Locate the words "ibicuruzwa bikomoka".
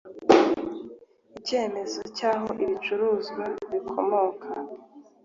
2.63-4.47